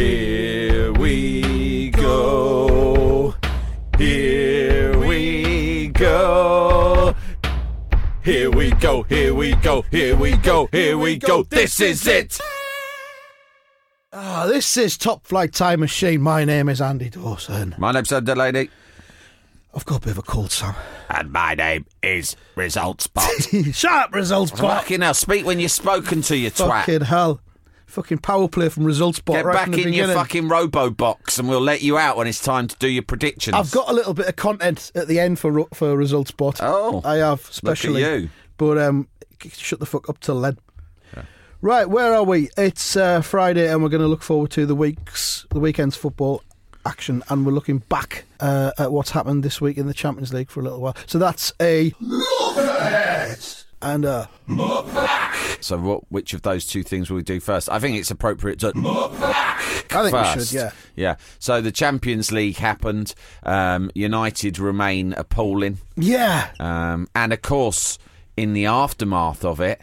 [0.00, 3.34] Here we go.
[3.98, 7.14] Here we go.
[8.24, 9.02] Here we go.
[9.02, 9.82] Here we go.
[9.90, 10.68] Here we go.
[10.72, 11.42] Here we go.
[11.42, 12.40] This is it.
[14.10, 16.22] Ah, this is Top Flight Time Machine.
[16.22, 17.74] My name is Andy Dawson.
[17.76, 18.70] My name's Ed Delaney.
[19.74, 20.76] I've got a bit of a cold, Sam.
[21.10, 23.30] And my name is Results Bot.
[23.72, 24.80] Sharp results, bot.
[24.80, 26.86] Fucking hell, speak when you're spoken to, you twat.
[26.86, 27.42] Fucking hell.
[27.90, 30.90] Fucking power play from results bot Get right back from the in your fucking robo
[30.90, 33.56] box and we'll let you out when it's time to do your predictions.
[33.56, 36.60] I've got a little bit of content at the end for for results bot.
[36.62, 38.02] Oh, I have, especially.
[38.02, 38.30] you.
[38.56, 39.08] But um,
[39.52, 40.58] shut the fuck up till then.
[41.62, 42.48] Right, where are we?
[42.56, 46.42] It's uh, Friday, and we're going to look forward to the week's the weekend's football
[46.86, 50.48] action, and we're looking back uh, at what's happened this week in the Champions League
[50.50, 50.96] for a little while.
[51.04, 51.92] So that's a
[53.82, 54.30] and a
[55.60, 56.10] So, what?
[56.10, 57.68] Which of those two things will we do first?
[57.70, 60.50] I think it's appropriate to I think we first.
[60.52, 60.70] should, yeah.
[60.96, 61.16] yeah.
[61.38, 63.14] So the Champions League happened.
[63.42, 67.98] Um, United remain appalling, Yeah, um, and of course,
[68.36, 69.80] in the aftermath of it,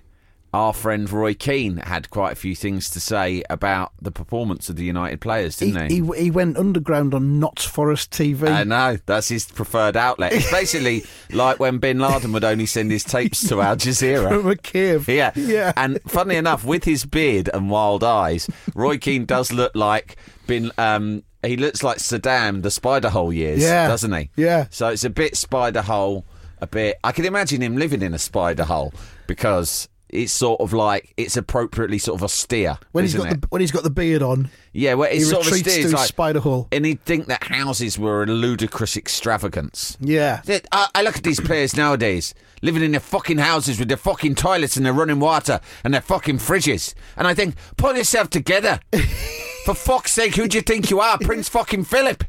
[0.54, 4.76] our friend Roy Keane had quite a few things to say about the performance of
[4.78, 6.02] the United players, he, didn't he?
[6.02, 8.48] he he went underground on Notts Forest TV.
[8.48, 10.34] I know that's his preferred outlet.
[10.34, 14.30] It's basically like when Bin Laden would only send his tapes to Al Jazeera.
[14.30, 15.08] from a cave.
[15.10, 15.32] Yeah.
[15.36, 15.74] yeah.
[15.76, 20.16] And funnily enough, with his beard and wild eyes, Roy Keane does look like
[20.48, 20.72] Bin.
[20.78, 23.88] um he looks like Saddam the spider hole years, Yeah.
[23.88, 24.32] doesn't he?
[24.36, 24.66] Yeah.
[24.72, 26.26] So it's a bit spider hole,
[26.60, 28.92] a bit I can imagine him living in a spider hole
[29.28, 32.78] because it's sort of like it's appropriately sort of austere.
[32.92, 33.42] when he's got it?
[33.42, 35.84] the when he's got the beard on, Yeah, well, it's he sort of retreats austere.
[35.84, 39.98] to It's like, spider Hall, and he'd think that houses were a ludicrous extravagance.
[40.00, 40.42] Yeah,
[40.72, 44.36] I, I look at these players nowadays, living in their fucking houses with their fucking
[44.36, 46.94] toilets and their running water and their fucking fridges.
[47.16, 48.80] And I think, pull yourself together.
[49.66, 51.18] For fuck's sake, who do you think you are?
[51.20, 52.24] Prince fucking Philip.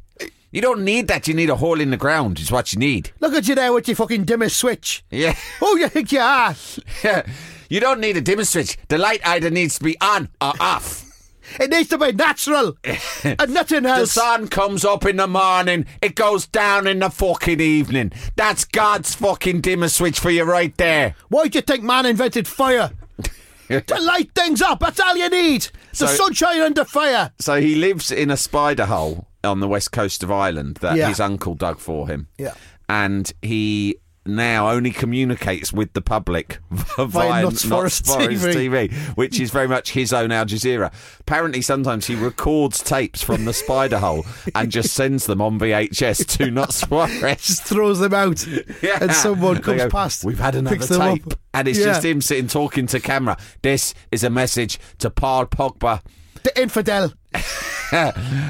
[0.51, 1.29] You don't need that.
[1.29, 3.13] You need a hole in the ground, is what you need.
[3.21, 5.05] look at you there with your fucking dimmer switch.
[5.11, 5.37] Yeah.
[5.61, 6.57] Who you think you are?
[7.69, 8.77] you don't need a dimmer switch.
[8.89, 11.05] The light either needs to be on or off.
[11.59, 12.77] It needs to be natural
[13.25, 14.01] and nothing else.
[14.13, 18.13] The sun comes up in the morning, it goes down in the fucking evening.
[18.37, 21.15] That's God's fucking dimmer switch for you right there.
[21.31, 22.91] Why do you think man invented fire?
[23.69, 24.81] to light things up.
[24.81, 25.69] That's all you need.
[25.93, 27.33] So- The sunshine and the fire.
[27.39, 31.09] So he lives in a spider hole on the west coast of Ireland that Yeah.
[31.09, 32.29] his uncle dug for him.
[32.37, 32.53] Yeah.
[32.91, 33.97] And he
[34.29, 38.93] now only communicates with the public via Notts Forest TV.
[39.17, 40.93] which is very much his own Al Jazeera.
[41.21, 44.25] Apparently, sometimes he records tapes from the spider hole
[44.55, 47.47] and just sends them on VHS to Notts Forest.
[47.47, 48.47] Just throws them out.
[48.83, 48.99] Yeah.
[49.01, 50.25] And someone comes go, past.
[50.25, 51.35] We've had another tape.
[51.55, 51.87] And it's Yeah.
[51.87, 53.37] just him sitting talking to camera.
[53.63, 56.03] This is a message to Paul Pogba.
[56.43, 57.13] The infidel.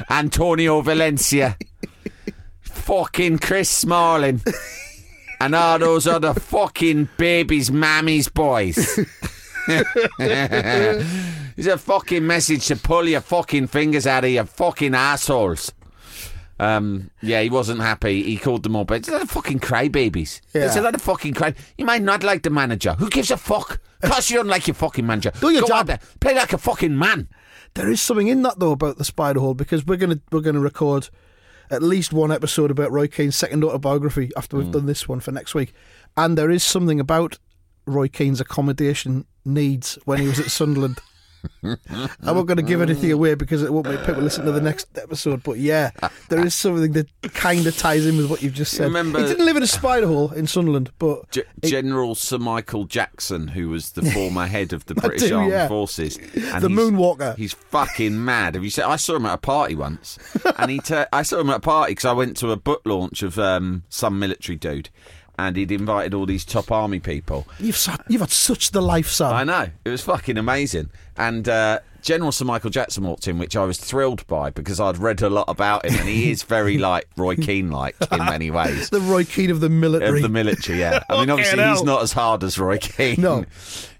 [0.09, 1.57] Antonio Valencia,
[2.61, 4.41] fucking Chris Smalling,
[5.39, 8.77] and all those other fucking babies, mammies, boys.
[10.19, 15.71] it's a fucking message to pull your fucking fingers out of your fucking assholes.
[16.59, 18.23] Um, yeah, he wasn't happy.
[18.23, 20.41] He called them all, but it's a lot of fucking crybabies.
[20.53, 20.65] Yeah.
[20.65, 21.53] It's a lot of fucking cry.
[21.77, 22.93] You might not like the manager.
[22.93, 23.79] Who gives a fuck?
[24.01, 25.31] Cause you don't like your fucking manager.
[25.39, 25.77] Do your Go job.
[25.77, 27.29] out there, play like a fucking man.
[27.75, 30.59] There is something in that though about the spider hole because we're gonna we're gonna
[30.59, 31.09] record
[31.69, 34.71] at least one episode about Roy Keane's second autobiography after we've hmm.
[34.71, 35.73] done this one for next week,
[36.17, 37.37] and there is something about
[37.85, 40.99] Roy Keane's accommodation needs when he was at Sunderland.
[41.63, 41.77] I'm
[42.21, 44.87] not going to give anything away because it won't make people listen to the next
[44.97, 45.43] episode.
[45.43, 45.91] But yeah,
[46.29, 48.85] there is something that kind of ties in with what you've just said.
[48.85, 52.85] remember- he didn't live in a spider hole in Sunderland, but G- General Sir Michael
[52.85, 55.67] Jackson, who was the former head of the British do, Armed yeah.
[55.67, 57.35] Forces, and The he's- moonwalker.
[57.37, 58.55] He's fucking mad.
[58.55, 58.85] Have you seen?
[58.85, 60.17] I saw him at a party once,
[60.57, 60.81] and he.
[61.13, 63.83] I saw him at a party because I went to a book launch of um,
[63.89, 64.89] some military dude,
[65.47, 67.47] and he'd invited all these top army people.
[67.59, 69.33] you've you've had such the life, Sam.
[69.33, 71.47] I know it was fucking amazing, and.
[71.47, 75.21] Uh, General Sir Michael Jackson walked in, which I was thrilled by because I'd read
[75.21, 78.89] a lot about him, and he is very like Roy Keane, like in many ways.
[78.89, 80.17] the Roy Keane of the military.
[80.19, 81.03] Of the military, yeah.
[81.09, 83.21] I mean, obviously, he's not as hard as Roy Keane.
[83.21, 83.45] No.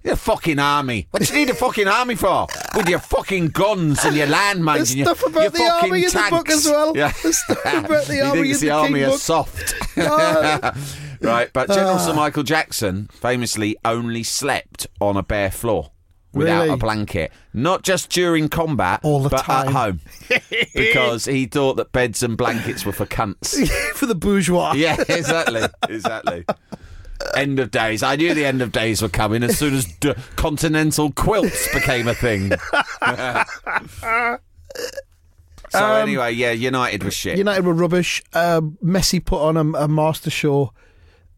[0.03, 1.07] You're a fucking army.
[1.11, 2.47] What do you need a fucking army for?
[2.75, 5.97] with your fucking guns and your landmines and your, stuff about your the fucking army
[5.99, 6.29] in the tanks.
[6.29, 6.95] book as well.
[6.95, 7.11] Yeah.
[7.21, 9.75] There's stuff about the he army thinks in the the army King are soft.
[11.21, 11.97] Right, but General Ah.
[11.97, 15.91] Sir Michael Jackson famously only slept on a bare floor.
[16.31, 16.73] Without Really?
[16.73, 19.67] a blanket, not just during combat, All the but time.
[19.69, 19.99] at home,
[20.75, 23.67] because he thought that beds and blankets were for cunts.
[23.95, 24.73] for the bourgeois.
[24.75, 26.45] Yeah, exactly, exactly.
[27.35, 28.03] End of days.
[28.03, 32.07] I knew the end of days were coming as soon as d- continental quilts became
[32.07, 32.51] a thing.
[33.01, 34.37] so
[35.73, 37.37] Um, anyway, yeah, United was shit.
[37.37, 38.21] United were rubbish.
[38.33, 40.73] Um, Messi put on a, a master show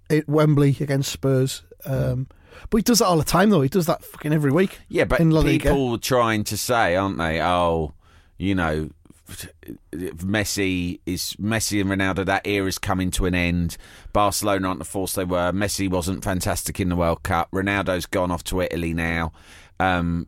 [0.09, 1.63] at Wembley against Spurs.
[1.85, 2.27] Um,
[2.71, 3.61] but he does that all the time, though.
[3.61, 4.79] He does that fucking every week.
[4.89, 5.69] yeah, but in La Liga.
[5.69, 7.39] people trying to say, aren't they?
[7.41, 7.93] Oh,
[8.37, 8.89] you know,
[9.93, 12.25] Messi is Messi and Ronaldo.
[12.25, 13.77] That era's coming to an end.
[14.13, 15.51] Barcelona aren't the force they were.
[15.51, 17.51] Messi wasn't fantastic in the World Cup.
[17.51, 19.31] Ronaldo's gone off to Italy now.
[19.79, 20.27] Um,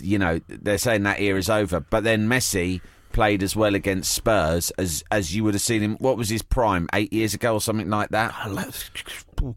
[0.00, 1.80] you know, they're saying that era's over.
[1.80, 2.80] But then Messi
[3.12, 5.96] played as well against Spurs as as you would have seen him.
[5.96, 6.88] What was his prime?
[6.92, 8.32] Eight years ago or something like that.
[8.34, 8.68] Ah,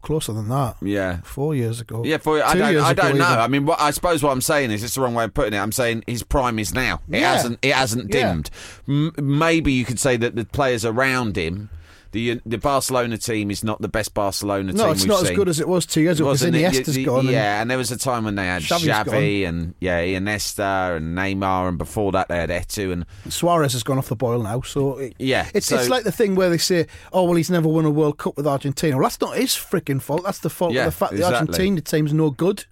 [0.02, 0.76] Closer than that.
[0.82, 1.20] Yeah.
[1.22, 2.02] Four years ago.
[2.04, 3.24] Yeah, for I don't, years I don't know.
[3.24, 5.52] I mean, what I suppose what I'm saying is it's the wrong way of putting
[5.54, 5.58] it.
[5.58, 7.00] I'm saying his prime is now.
[7.08, 7.32] It Yeah.
[7.34, 7.58] hasn't.
[7.62, 8.32] It hasn't Yeah.
[8.32, 8.50] dimmed.
[8.88, 11.70] M- maybe you could say that the players around him,
[12.12, 14.78] the uh, the Barcelona team is not the best Barcelona team.
[14.82, 16.54] No, it's not as good as it was two years ago because it?
[16.54, 17.26] Iniesta's gone.
[17.26, 21.16] Yeah, and there was a time when they had Xavi's Xavi and yeah, Iniesta and
[21.16, 24.60] Neymar, and before that they had Eto'o and Suarez has gone off the boil now,
[24.62, 27.50] so it, Yeah, it's so- it's like the thing where they say, "Oh well, he's
[27.50, 30.24] never won a World Cup with Argentina." Well, that's not his freaking fault.
[30.24, 31.32] That's the fault Yeah, of the fact exactly.
[31.32, 32.64] the Argentina team's no good,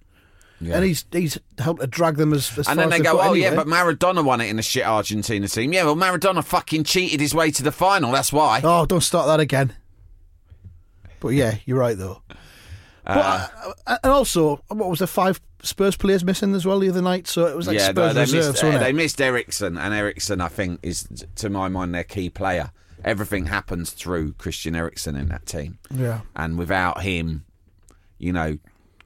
[0.61, 0.75] Yeah.
[0.75, 3.53] and he's he's helped to drag them as, as And then they go, oh yeah,
[3.53, 5.73] but Maradona won it in a shit Argentina team.
[5.73, 8.11] Yeah, well Maradona fucking cheated his way to the final.
[8.11, 8.61] That's why.
[8.63, 9.73] oh, don't start that again.
[11.19, 12.21] But yeah, you're right though.
[13.05, 16.89] Uh, but, uh, and also, what was the five Spurs players missing as well the
[16.89, 17.27] other night?
[17.27, 19.93] So it was like yeah, Spurs they, they reserves, missed, uh, they missed Eriksen, and
[19.93, 22.71] Eriksen, I think, is to my mind their key player.
[23.03, 26.21] Everything happens through Christian Eriksen in that team, Yeah.
[26.35, 27.45] and without him,
[28.17, 28.57] you know,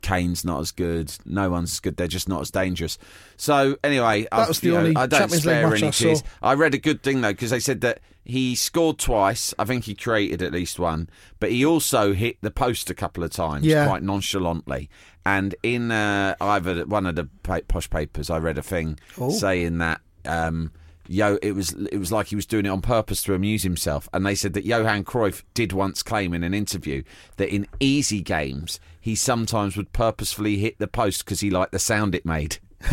[0.02, 1.12] Kane's not as good.
[1.26, 1.98] No one's as good.
[1.98, 2.98] They're just not as dangerous.
[3.38, 6.24] So anyway, That was the you know, I don't Champions spare any I tears.
[6.42, 9.54] I read a good thing though because they said that he scored twice.
[9.58, 11.10] I think he created at least one,
[11.40, 13.88] but he also hit the post a couple of times, Yeah.
[13.88, 14.90] quite nonchalantly.
[15.26, 17.28] And in uh, either one of the
[17.68, 19.30] posh papers, I read a thing Oh.
[19.32, 20.02] saying that.
[20.26, 20.72] Um,
[21.12, 24.08] Yo, it was it was like he was doing it on purpose to amuse himself,
[24.14, 27.02] and they said that Johan Cruyff did once claim in an interview
[27.38, 31.80] that in easy games he sometimes would purposefully hit the post because he liked the
[31.80, 32.58] sound it made.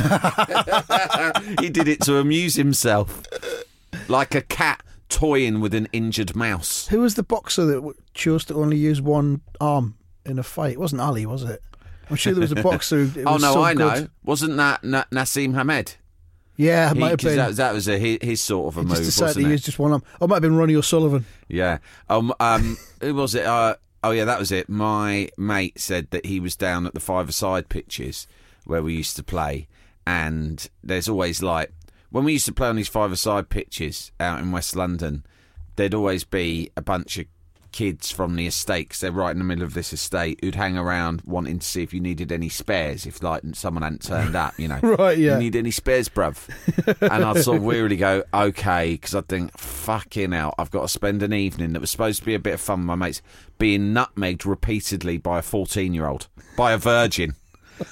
[1.61, 3.23] he did it to amuse himself,
[4.09, 6.87] like a cat toying with an injured mouse.
[6.89, 10.73] Who was the boxer that w- chose to only use one arm in a fight?
[10.73, 11.63] It wasn't Ali, was it?
[12.09, 13.05] I'm sure there was a boxer.
[13.05, 14.09] Who, it Oh was no, so I know.
[14.25, 15.97] Wasn't that Na- Naseem Hamed?
[16.57, 17.37] Yeah, it He- might have been.
[17.37, 19.49] that, that was a, his, his sort of a he move, just decided it?
[19.51, 20.03] use just one arm.
[20.21, 21.27] Oh, it might have been Ronnie O'Sullivan.
[21.49, 21.79] Yeah.
[22.09, 22.33] Um.
[22.41, 22.77] Um.
[23.01, 23.45] Who was it?
[23.47, 24.69] Uh, oh yeah, that was it.
[24.69, 28.27] My mate said that he was down at the five-a-side pitches
[28.65, 29.69] where we used to play,
[30.07, 31.73] and there's always like
[32.11, 35.25] when we used to play on these five-a-side pitches out in West London,
[35.77, 37.27] there'd always be a bunch of
[37.77, 40.79] kids from the estate 'cause they're right in the middle of this estate who'd hang
[40.79, 44.55] around wanting to see if you needed any spares if like someone hadn't turned up
[44.59, 45.35] you know Right, yeah.
[45.35, 46.39] you need any spares bruv
[47.03, 50.89] and I'd sort of wearily go okay because I'd think fucking hell I've got to
[50.89, 53.21] spend an evening that was supposed to be a bit of fun with my mates
[53.59, 57.35] being nutmegged repeatedly by a 14 year old by a virgin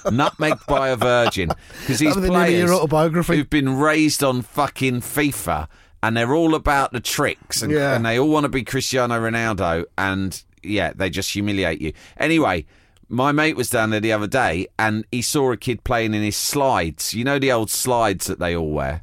[0.05, 1.49] nutmegged by a virgin
[1.81, 3.35] because these That was the name of your players autobiography.
[3.37, 5.67] who've been raised on fucking FIFA
[6.05, 7.95] and they're all about the tricks and, Yeah.
[7.95, 11.93] and they all want to be Cristiano Ronaldo and yeah, they just humiliate you.
[12.17, 12.65] Anyway,
[13.09, 16.21] my mate was down there the other day and he saw a kid playing in
[16.23, 17.13] his slides.
[17.13, 19.01] You know the old slides that they all wear?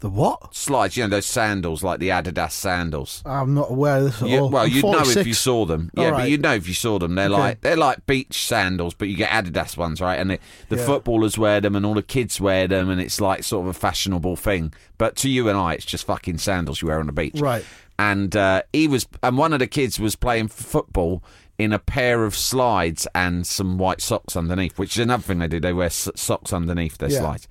[0.00, 0.54] The what?
[0.54, 3.20] Slides, you know, those sandals, like the Adidas sandals.
[3.26, 4.48] I'm not aware of this at You- all.
[4.50, 5.90] well, I'm you'd know if you saw them.
[5.96, 6.18] All Yeah, right.
[6.20, 7.16] but you'd know if you saw them.
[7.16, 7.36] They're Okay.
[7.36, 10.14] like they're like beach sandals, but you get Adidas ones, right?
[10.20, 10.38] And the,
[10.68, 10.86] the Yeah.
[10.86, 13.78] footballers wear them, and all the kids wear them, and it's like sort of a
[13.78, 14.72] fashionable thing.
[14.98, 17.64] But to you and I, it's just fucking sandals you wear on the beach, Right.
[17.98, 21.24] And uh, he was, and one of the kids was playing f- football
[21.58, 25.48] in a pair of slides and some white socks underneath, which is another thing they
[25.48, 25.58] do.
[25.58, 27.18] They wear s- socks underneath their Yeah.
[27.18, 27.48] slides.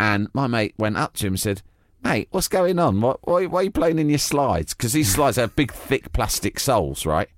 [0.00, 1.62] And my mate went up to him and said.
[2.02, 3.00] Mate, what's going on?
[3.00, 4.74] What, why, why are you playing in your slides?
[4.74, 7.28] Because these slides have big, thick plastic soles, right?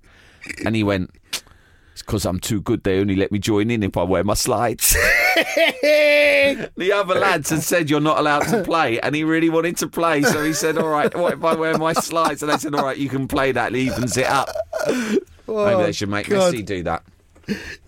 [0.65, 2.83] And he went, It's because I'm too good.
[2.83, 4.93] They only let me join in if I wear my slides.
[5.35, 8.99] the other lads had said, You're not allowed to play.
[8.99, 10.21] And he really wanted to play.
[10.23, 12.43] So he said, All right, what if I wear my slides?
[12.43, 13.73] And they said, All right, you can play that.
[13.73, 14.49] It evens it up.
[14.87, 16.53] Maybe they should make Oh, God.
[16.53, 17.03] Messi do that.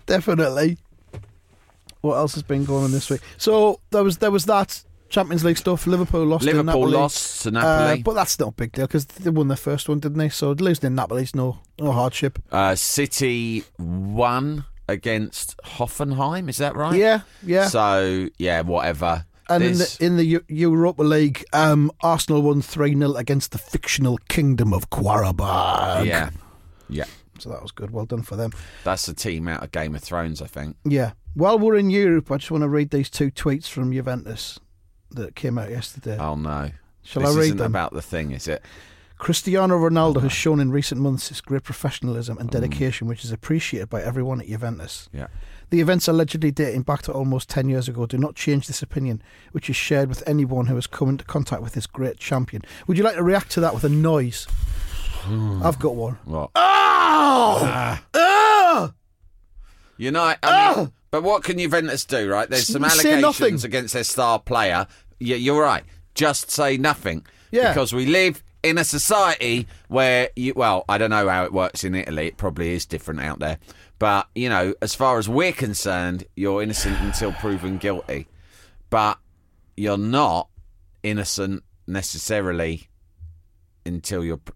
[0.06, 0.78] Definitely.
[2.00, 3.20] What else has been going on this week?
[3.36, 4.82] So there was there was that
[5.12, 5.86] Champions League stuff.
[5.86, 6.42] Liverpool lost.
[6.44, 6.92] to Liverpool Napoli.
[6.96, 8.02] lost to Uh, Napoli.
[8.02, 10.28] but that's not a big deal because they won their first one, didn't they?
[10.30, 12.38] So losing in Napoli's no no hardship.
[12.50, 16.48] Uh, City won against Hoffenheim.
[16.48, 16.98] Is that right?
[16.98, 17.68] Yeah, yeah.
[17.68, 19.26] So yeah, whatever.
[19.48, 23.58] and in the in the Eu- Europa League, um, Arsenal won three 0 against the
[23.58, 26.06] fictional kingdom of Qarabag.
[26.06, 26.30] yeah,
[26.88, 27.04] yeah,
[27.38, 27.90] so that was good.
[27.90, 28.52] Well done for them.
[28.84, 30.76] that's a team out of Game of Thrones, I think.
[30.84, 31.12] Yeah.
[31.34, 34.58] While we're in Europe, I just want to read these two tweets from Juventus
[35.16, 36.16] that came out yesterday.
[36.18, 36.70] Oh no,
[37.02, 37.72] Shall this I read isn't them?
[37.72, 38.62] about the thing, is it?
[39.18, 42.40] Cristiano Ronaldo oh, has shown in recent months his great professionalism Mm.
[42.40, 45.08] and dedication, which is appreciated by everyone at Juventus.
[45.12, 45.28] Yeah.
[45.70, 49.22] The events allegedly dating back to almost 10 years ago do not change this opinion,
[49.52, 52.62] which is shared with anyone who has come into contact with this great champion.
[52.86, 54.46] Would you like to react to that with a noise?
[55.26, 56.18] I've got one.
[56.24, 56.50] What?
[56.56, 57.98] Oh!
[58.14, 58.92] Oh!
[59.96, 62.48] You know, I mean, but what can Juventus do, right?
[62.50, 63.24] There's some Say nothing.
[63.24, 64.88] allegations against their star player.
[65.20, 65.84] Yeah, you're right.
[66.16, 67.24] Just say nothing.
[67.52, 67.68] Yeah.
[67.72, 71.84] Because we live in a society where you, well, I don't know how it works
[71.84, 72.26] in Italy.
[72.28, 73.58] It probably is different out there.
[73.98, 78.26] But, you know, as far as we're concerned, you're innocent until proven guilty.
[78.90, 79.18] But
[79.76, 80.48] you're not
[81.02, 82.88] innocent necessarily
[83.86, 84.38] until you're.
[84.38, 84.52] Pr-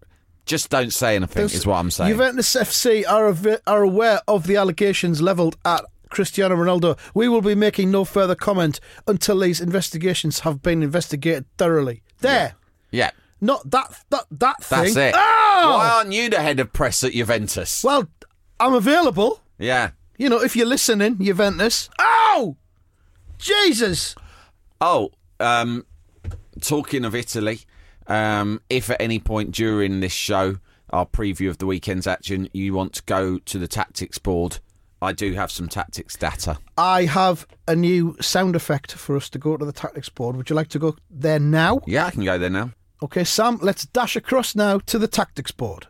[0.46, 2.12] just don't say anything, There's- is what I'm saying.
[2.12, 5.84] Juventus FC are, av- are aware of the allegations levelled at
[6.16, 6.98] Cristiano Ronaldo.
[7.14, 12.02] We will be making no further comment until these investigations have been investigated thoroughly.
[12.20, 12.54] There.
[12.90, 13.10] yeah.
[13.38, 14.94] Not that that that thing.
[14.94, 15.14] That's it.
[15.14, 15.74] Oh!
[15.76, 17.84] Why aren't you the head of press at Juventus?
[17.84, 18.08] Well,
[18.58, 19.42] I'm available.
[19.58, 19.90] yeah.
[20.16, 21.90] You know, if you're listening, Juventus.
[21.98, 22.56] Oh,
[23.36, 24.14] Jesus!
[24.80, 25.84] Oh, um,
[26.62, 27.60] talking of Italy,
[28.06, 30.56] um, if at any point during this show,
[30.88, 34.60] our preview of the weekend's action, you want to go to the tactics board,
[35.02, 36.58] I do have some tactics data.
[36.78, 40.36] I have a new sound effect for us to go to the tactics board.
[40.36, 41.80] Would you like to go there now?
[41.86, 42.70] Yeah, I can go there now.
[43.02, 45.86] Okay, Sam, let's dash across now to the tactics board.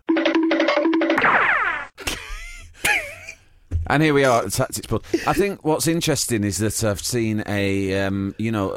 [3.88, 5.02] And here we are at the tactics board.
[5.28, 8.76] I think what's interesting is that I've seen a, um, you know,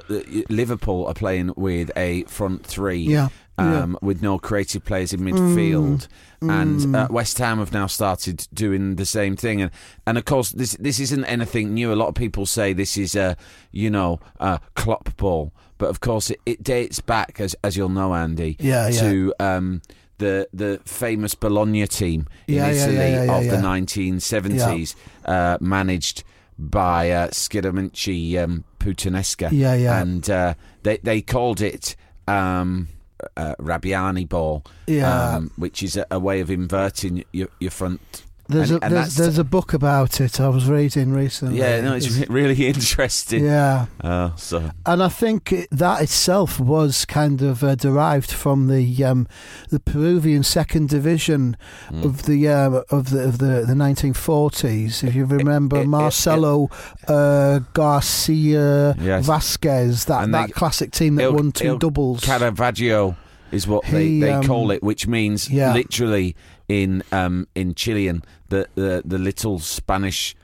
[0.50, 3.00] Liverpool are playing with a front three.
[3.00, 3.82] Yeah, yeah.
[3.84, 6.08] Um, with no creative players in midfield,
[6.42, 9.72] and uh, West Ham have now started doing the same thing, and
[10.08, 11.92] and of course this this isn't anything new.
[11.92, 13.36] A lot of people say this is a
[13.72, 17.90] you know a Klopp ball, but of course it, it dates back as as you'll
[17.90, 19.02] know, Andy, Yeah, yeah.
[19.02, 19.82] to um,
[20.20, 23.52] the the famous Bologna team in Yeah, yeah, Italy yeah, yeah, of yeah.
[23.52, 26.24] the 1970s, uh, managed
[26.58, 29.50] by uh, Schiaraminci um, Puttanesca.
[29.52, 30.02] Yeah, yeah.
[30.02, 31.96] And uh, they they called it
[32.28, 32.90] um,
[33.38, 35.36] uh, Rabbiani ball, Yeah.
[35.36, 38.24] um, which is a, a way of inverting your, your front.
[38.50, 41.60] There's and, a and there's, there's a book about it I was reading recently.
[41.60, 43.46] yeah, no, it's re- really interesting.
[43.46, 43.86] yeah.
[44.02, 49.28] Uh, so And I think that itself was kind of uh, derived from the um,
[49.70, 51.58] the Peruvian second division
[51.90, 52.04] Hmm.
[52.04, 55.04] of the uh, of the of the, the 1940s.
[55.04, 56.70] If you remember it- it- Marcelo
[57.08, 59.26] uh, Garcia Yes.
[59.26, 62.22] Vasquez, that, And that they- classic team that won two doubles.
[62.22, 63.16] Caravaggio
[63.52, 65.74] is what they, He, they um, call it, which means yeah.
[65.74, 66.36] literally
[66.68, 70.36] in um, in Chilean the, the the little Spanish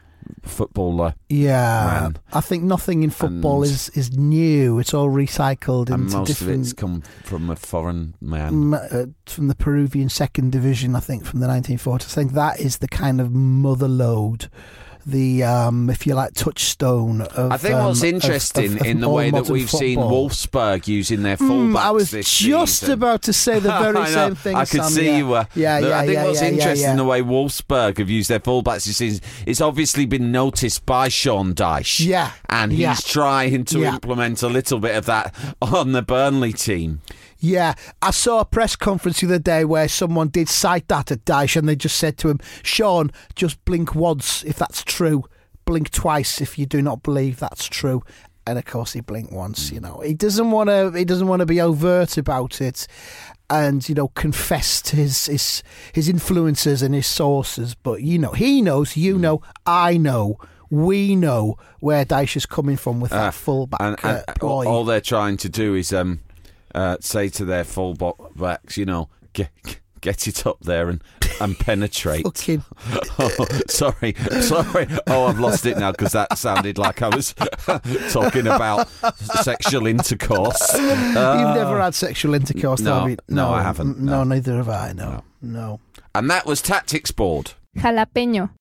[0.41, 1.13] footballer.
[1.29, 2.17] yeah, man.
[2.33, 4.79] I think nothing in football And- is, is new.
[4.79, 8.73] It's all recycled and into most of it's come from a foreign man.
[8.73, 12.05] uh, from the Peruvian second division, I think, from the 1940s.
[12.05, 14.49] I think that is the kind of mother lode,
[15.05, 17.51] the um, if you like, touchstone of.
[17.51, 19.99] I think um, what's interesting of- of in the way that we've seen.
[19.99, 22.91] Wolfsburg using their Hmm, fullbacks I was just season.
[22.91, 24.55] about to say the very same thing.
[24.55, 25.17] I could Sam, see yeah.
[25.17, 25.47] you were.
[25.55, 28.39] Yeah, yeah, I think yeah, what's yeah, interesting in the way Wolfsburg have used their
[28.39, 32.05] fullbacks this season, it's obviously been noticed by Sean Dyche.
[32.05, 37.01] Yeah, And he's trying to implement a little bit of that on the Burnley team.
[37.39, 41.25] Yeah, I saw a press conference the other day where someone did cite that at
[41.25, 45.25] Dyche and they just said to him, Sean, just blink once if that's true.
[45.65, 48.03] Blink twice if you do not believe that's true.
[48.47, 50.01] And of course he blinked once, you know.
[50.05, 52.87] He doesn't wanna he doesn't want to be overt about it
[53.49, 55.63] and, you know, confess to his, his
[55.93, 57.75] his influences and his sources.
[57.75, 60.37] But you know, he knows, you know, I know,
[60.69, 64.85] we know where Dyche is coming from with that fullback and, and uh, all, all
[64.85, 66.19] they're trying to do is um,
[66.75, 69.49] uh, say to their fullbacks, you know, get
[70.01, 71.01] get it up there and
[71.41, 72.23] and penetrate.
[72.25, 72.63] Fucking
[73.17, 74.87] oh, sorry, sorry.
[75.07, 77.33] Oh, I've lost it now because that sounded like I was
[78.11, 78.87] talking about
[79.41, 80.73] sexual intercourse.
[80.75, 83.17] Uh, You've never had sexual intercourse, no, have you?
[83.29, 84.35] no, I haven't, No, no.
[84.35, 84.93] neither have I.
[84.93, 85.79] No, no.
[86.13, 87.53] and that was Tactics Board.
[87.77, 88.51] Jalapeño.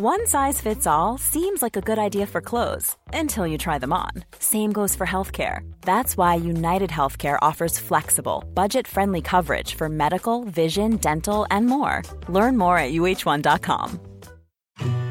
[0.00, 3.92] One size fits all seems like a good idea for clothes until you try them
[3.92, 4.12] on.
[4.38, 5.68] Same goes for healthcare.
[5.80, 12.04] That's why United Healthcare offers flexible, budget friendly coverage for medical, vision, dental, and more.
[12.28, 13.98] Learn more at uhc.com.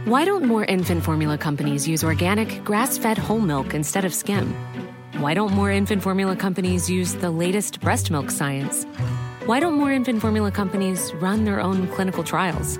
[0.06, 4.56] Why don't more infant formula companies use organic, grass fed whole milk instead of skim?
[5.18, 8.86] Why don't more infant formula companies use the latest breast milk science?
[9.46, 12.80] Why don't more infant formula companies run their own clinical trials?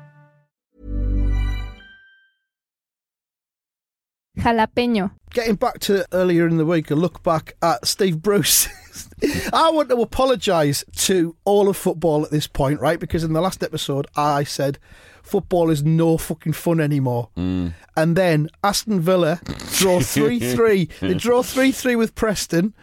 [4.37, 5.11] Jalapeño.
[5.31, 8.67] Getting back to earlier in the week, a look back at Steve Bruce.
[9.53, 12.99] I want to apologise to all of football at this point, right?
[12.99, 14.77] Because in the last episode, I said
[15.23, 17.29] football is no fucking fun anymore.
[17.35, 19.39] And then Aston Villa
[19.77, 20.89] draw 3 3.
[21.01, 22.73] They draw 3 3 with Preston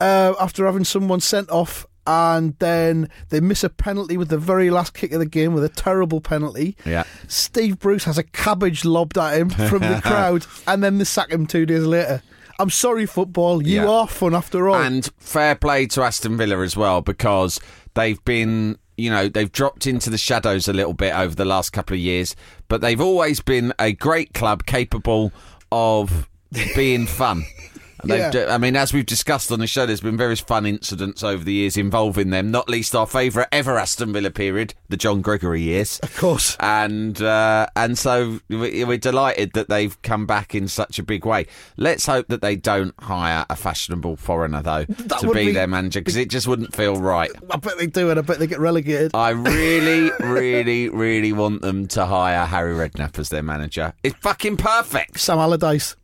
[0.00, 1.86] uh, after having someone sent off.
[2.10, 5.62] And then they miss a penalty with the very last kick of the game with
[5.62, 6.74] a terrible penalty.
[6.86, 7.04] Yeah.
[7.26, 11.30] Steve Bruce has a cabbage lobbed at him from the crowd, and then they sack
[11.30, 12.22] him two days later.
[12.58, 13.62] I'm sorry, football.
[13.62, 13.88] You Yeah.
[13.90, 14.76] are fun after all.
[14.76, 17.60] And fair play to Aston Villa as well because
[17.92, 21.74] they've been, you know, they've dropped into the shadows a little bit over the last
[21.74, 22.34] couple of years,
[22.68, 25.30] but they've always been a great club capable
[25.70, 26.26] of
[26.74, 27.44] being fun.
[28.04, 28.30] Yeah.
[28.30, 31.42] d- I mean, as we've discussed on the show, there's been various fun incidents over
[31.44, 35.62] the years involving them, not least our favourite ever Aston Villa period, the John Gregory
[35.62, 35.98] years.
[36.02, 36.56] of course.
[36.60, 41.24] and uh, and so we- we're delighted that they've come back in such a big
[41.26, 41.46] way.
[41.76, 45.66] Let's hope that they don't hire a fashionable foreigner though That to be, be- their
[45.66, 47.30] manager because it just wouldn't feel right.
[47.50, 49.10] I bet they do, and I bet they get relegated.
[49.14, 53.92] I really, really, really want them to hire Harry Redknapp as their manager.
[54.02, 55.18] It's fucking perfect.
[55.20, 55.96] Sam Allardyce.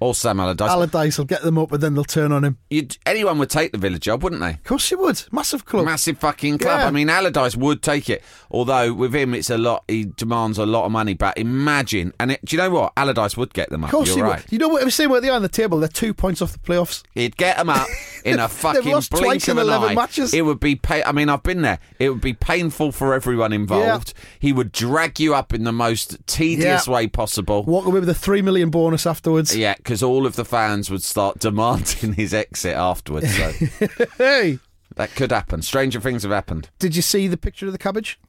[0.00, 0.68] Or Sam Allardyce.
[0.70, 2.56] Allardyce will get them up, and then they'll turn on him.
[2.70, 4.52] You'd, anyone would take the Villa job, wouldn't they?
[4.52, 5.22] Of course you would.
[5.30, 5.84] Massive club.
[5.84, 6.80] Massive fucking club.
[6.80, 6.86] Yeah.
[6.86, 8.22] I mean, Allardyce would take it.
[8.50, 9.84] Although with him, it's a lot.
[9.88, 11.12] He demands a lot of money.
[11.14, 12.92] But imagine, and it, do you know what?
[12.96, 13.88] Allardyce would get them up.
[13.88, 14.42] of course You're you right.
[14.42, 14.50] would.
[14.52, 14.82] You know what?
[14.82, 15.78] I'm saying where they are on the table.
[15.78, 17.02] They're two points off the playoffs.
[17.14, 17.86] He'd get them up
[18.24, 19.94] in a fucking lost blink of an 11 eye.
[19.94, 20.32] matches.
[20.32, 20.76] It would be.
[20.76, 21.78] Pa- I mean, I've been there.
[21.98, 24.14] It would be painful for everyone involved.
[24.38, 26.92] He would drag you up in the most tedious Yeah.
[26.94, 27.64] way possible.
[27.64, 29.54] Walk away with a three million bonus afterwards.
[29.56, 33.34] Yeah, because all of the fans would start demanding his exit afterwards.
[33.36, 33.50] So
[34.18, 34.60] Hey,
[34.94, 35.62] that could happen.
[35.62, 36.70] Stranger things have happened.
[36.78, 38.20] did you see the picture of the cabbage?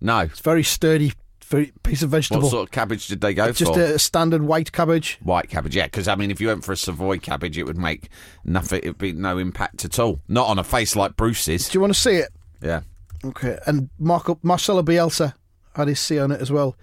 [0.00, 0.20] No.
[0.22, 1.12] It's very sturdy,
[1.46, 2.42] very piece of vegetable.
[2.42, 3.52] What sort of cabbage did they go for?
[3.60, 3.80] Just for?
[3.80, 5.20] a standard white cabbage.
[5.22, 5.84] White cabbage, yeah.
[5.86, 8.08] Because I mean, if you went for a Savoy cabbage, it would make
[8.44, 8.80] nothing.
[8.82, 10.20] It'd be no impact at all.
[10.26, 11.68] Not on a face like Bruce's.
[11.68, 12.30] Do you want to see it?
[12.60, 12.80] Yeah.
[13.24, 13.56] Okay.
[13.68, 15.34] And Marco, Marcelo Bielsa
[15.76, 16.76] had his say on it as well.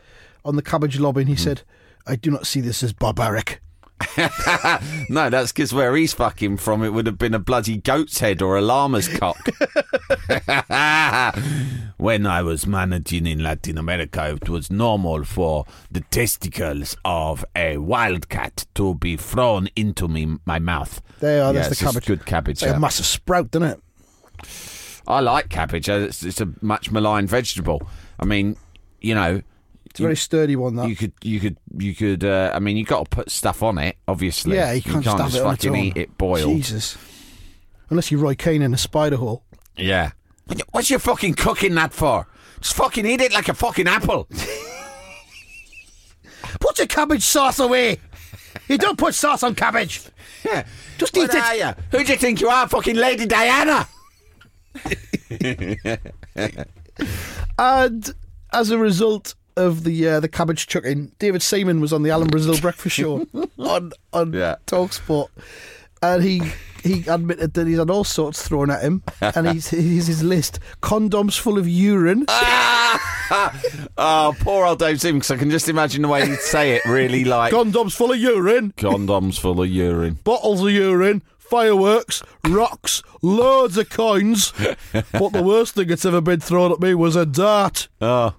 [0.46, 1.34] On the cabbage lobbying, Hmm.
[1.34, 1.64] he said,
[2.08, 3.60] "I do not see this as barbaric."
[5.10, 8.42] No, that's because where he's fucking from, it would have been a bloody goat's head
[8.42, 9.38] or a llama's cock.
[11.98, 17.78] when I was managing in Latin America, it was normal for the testicles of a
[17.78, 21.02] wildcat to be thrown into me, my mouth.
[21.20, 22.06] There, yeah, there's the cabbage.
[22.06, 22.54] good cabbage.
[22.54, 22.78] It's like yeah.
[22.78, 23.82] a massive sprout, doesn't it?
[25.08, 25.88] I like cabbage.
[25.88, 27.88] It's, it's a much maligned vegetable.
[28.20, 28.58] I mean,
[29.02, 29.42] you know,
[29.96, 30.76] It's a very sturdy one.
[30.76, 32.26] That you could, you could, you could.
[32.26, 33.96] Uh, I mean, you got to put stuff on it.
[34.10, 36.58] Obviously, yeah, you can't, just have just it fucking eat it boiled.
[36.58, 36.98] Jesus.
[37.90, 39.46] Unless you're Roy Keane in a spider hole.
[39.78, 40.12] Yeah.
[40.72, 42.28] What's you fucking cooking that for?
[42.60, 44.28] Just fucking eat it like a fucking apple.
[46.60, 48.00] Put your cabbage sauce away.
[48.68, 50.02] you don't put sauce on cabbage.
[50.44, 50.66] Yeah.
[50.98, 51.42] Just What eat it.
[51.42, 51.74] are you?
[51.92, 53.88] Who do you think you are, fucking Lady Diana?
[57.58, 58.14] And
[58.52, 62.28] as a result of the uh, the cabbage chucking, David Seaman was on the Alan
[62.28, 63.26] Brazil Breakfast Show
[63.58, 64.56] on on Yeah.
[64.68, 65.30] Talksport,
[66.02, 66.42] and he
[66.84, 70.60] he admitted that he's had all sorts thrown at him, and he's here's his list:
[70.82, 72.26] condoms full of urine,
[73.98, 75.32] Oh, poor old Dave Simmons.
[75.32, 76.86] I can just imagine the way he'd say it.
[76.86, 80.20] Really like condoms full of urine, condoms full of urine.
[80.24, 81.24] bottles of urine.
[81.38, 84.52] Fireworks, rocks, loads of coins.
[84.92, 87.88] But the worst thing that's ever been thrown at me was a dart.
[88.02, 88.34] Oh,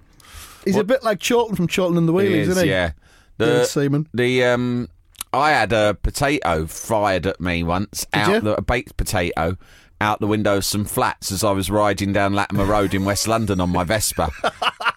[0.67, 2.69] He's a bit like Chorlton from Chorlton and the he Wheelies, is, isn't he?
[2.69, 2.91] yeah.
[3.37, 4.07] The, Seaman.
[4.13, 4.89] the um,
[5.31, 8.41] I had a potato fired at me once out you?
[8.41, 9.57] the a baked potato
[9.99, 13.27] out the window of some flats as I was riding down Latimer Road in West
[13.27, 14.31] London on my Vespa.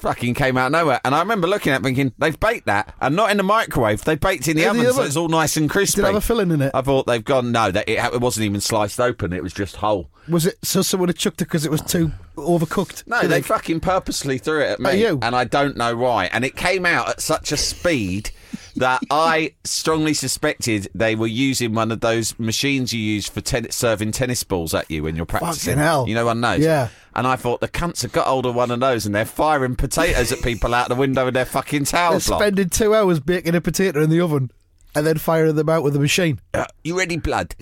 [0.00, 1.00] fucking came out of nowhere.
[1.04, 4.04] And I remember looking at it thinking, they've baked that, and not in the microwave,
[4.04, 5.96] they baked it in the oven, the so it's all nice and crispy.
[6.00, 6.70] Did it have a filling in it?
[6.74, 9.76] I thought they've gone, no, that it, it wasn't even sliced open, it was just
[9.76, 10.10] whole.
[10.28, 13.06] Was it so someone had chucked it because it was too overcooked?
[13.06, 15.18] No, they they fucking purposely threw it at me, At you?
[15.22, 16.26] and I don't know why.
[16.26, 18.30] And it came out at such a speed
[18.76, 23.70] that I strongly suspected they were using one of those machines you use for ten-
[23.70, 25.72] serving tennis balls at you when you're practicing.
[25.74, 26.08] Fucking hell.
[26.08, 26.60] You know one knows.
[26.60, 26.88] Yeah.
[27.14, 29.74] And I thought the cunts have got hold of one of those and they're firing
[29.76, 33.54] potatoes at people out the window with their fucking They're towels spending two hours baking
[33.54, 34.50] a potato in the oven
[34.94, 36.40] and then firing them out with a machine.
[36.52, 37.54] Uh, you ready, blood?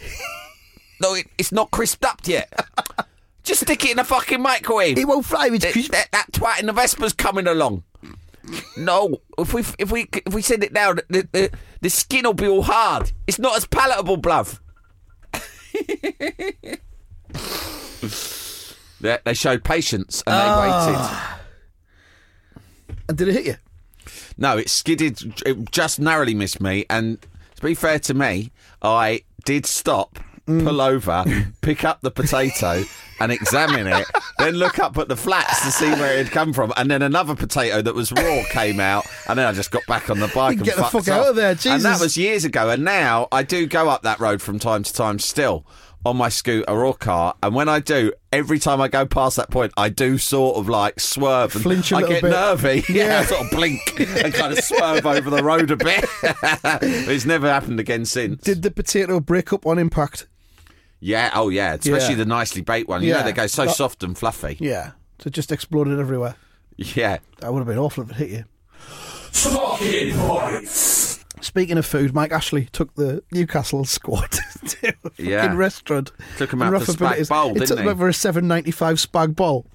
[1.00, 2.53] no, it, it's not crisped up yet.
[3.42, 4.96] Just stick it in the fucking microwave.
[4.98, 5.48] It won't fly.
[5.53, 5.92] It's That, crisp.
[5.92, 7.85] that, that twat in the Vespa's coming along.
[8.76, 12.35] No, if we if we if we send it down, the, the, the skin will
[12.35, 13.12] be all hard.
[13.26, 14.61] It's not as palatable, bluff.
[19.00, 21.40] they, they showed patience and they Ah.
[22.52, 22.62] waited.
[23.09, 23.57] And did it hit you?
[24.37, 25.42] No, it skidded.
[25.46, 26.85] It just narrowly missed me.
[26.90, 27.20] And
[27.57, 28.50] to be fair to me,
[28.83, 30.62] I did stop, Mm.
[30.64, 31.24] pull over,
[31.62, 32.85] pick up the potato,
[33.20, 34.07] and examine it.
[34.38, 36.72] Then look up at the flats to see where it had come from.
[36.77, 39.05] And then another potato that was raw came out.
[39.29, 41.37] And then I just got back on the bike and Get the fuck out of
[41.37, 42.70] there, And that was years ago.
[42.70, 45.66] And now I do go up that road from time to time still.
[46.07, 49.48] On my scooter or car, and when I do, every time I go past that
[49.50, 52.29] point, I do sort of like swerve and Flinch a I get bit.
[52.31, 52.85] nervy.
[52.92, 53.18] Yeah, Yeah.
[53.20, 56.05] I sort of blink and kind of swerve over the road a bit.
[56.83, 58.42] It's never happened again since.
[58.42, 60.27] Did the potato break up on impact?
[61.07, 62.19] Yeah, oh yeah, especially Yeah.
[62.19, 63.03] the nicely baked one.
[63.03, 63.19] You Yeah.
[63.19, 64.57] know, they go so That- soft and fluffy.
[64.59, 64.93] Yeah.
[65.21, 66.35] So it just exploded everywhere.
[66.77, 67.19] Yeah.
[67.40, 68.45] That would have been awful if it hit you.
[71.40, 75.55] Speaking of food, Mike Ashley took the Newcastle squad to a fucking Yeah.
[75.55, 76.11] restaurant.
[76.38, 77.29] Took 'em in out for Rathbone spag Abilities.
[77.29, 77.85] bowl, He didn't took he?
[77.85, 79.67] them out for a seven ninety five spag bowl,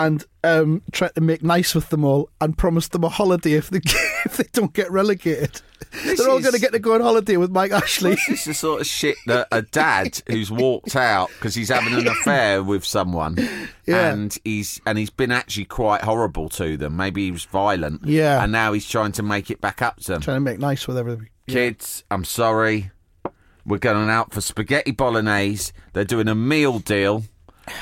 [0.00, 3.70] and um, tried to make nice with them all, and promised them a holiday if
[3.70, 3.78] they
[4.24, 5.60] if they don't get relegated.
[6.04, 8.12] They're all is- going to get to go on holiday with Mike Ashley.
[8.12, 11.92] This is the sort of shit that a dad who's walked out because he's having
[11.94, 13.36] an affair with someone,
[13.86, 14.12] Yeah.
[14.12, 16.96] and he's and he's been actually quite horrible to them.
[16.96, 18.42] Maybe he was violent, Yeah.
[18.42, 20.20] and now he's trying to make it back up to them.
[20.22, 21.28] Trying to make nice with everything.
[21.48, 22.90] Kids, I'm sorry.
[23.66, 25.72] We're going out for spaghetti bolognese.
[25.92, 27.24] They're doing a meal deal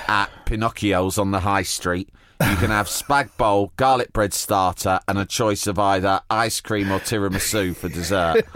[0.08, 2.08] at Pinocchio's on the high street.
[2.40, 6.90] You can have spag bowl, garlic bread starter, and a choice of either ice cream
[6.90, 8.46] or tiramisu for dessert.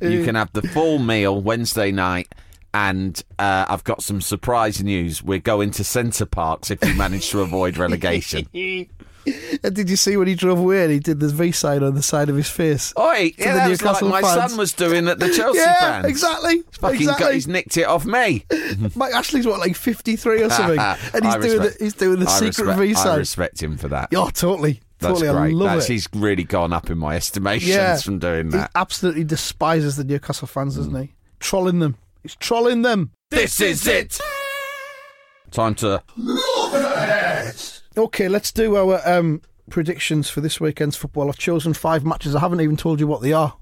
[0.00, 2.34] you can have the full meal Wednesday night.
[2.74, 5.22] And uh, I've got some surprise news.
[5.22, 8.46] We're going to Center Parcs if you manage to avoid relegation.
[9.62, 11.94] And did you see when he drove away and he did the V sign on
[11.94, 12.94] the side of his face?
[12.98, 14.50] Oi, To yeah, the that was like Newcastle my fans.
[14.52, 16.06] son was doing at the Chelsea yeah, fans.
[16.06, 16.62] exactly.
[16.72, 17.24] Fucking exactly.
[17.24, 18.46] got, he's nicked it off me.
[18.94, 21.94] Mike Ashley's what, like fifty three or something, and he's I doing the, respect- he's
[21.94, 23.18] doing the I secret respect, V I sign.
[23.18, 24.08] respect him for that.
[24.14, 25.38] Oh, totally, That's totally.
[25.38, 25.50] great.
[25.50, 25.92] I love That's, it.
[25.92, 28.70] He's really gone up in my estimations yeah, from doing He that.
[28.74, 31.02] absolutely despises the Newcastle fans, doesn't mm.
[31.02, 31.14] he?
[31.40, 31.96] Trolling them.
[32.22, 33.10] He's trolling them.
[33.30, 34.18] This is it.
[35.50, 36.02] Time to.
[37.96, 41.28] Okay, let's do our um, predictions for this weekend's football.
[41.28, 42.34] I've chosen five matches.
[42.36, 43.54] I haven't even told you what they are.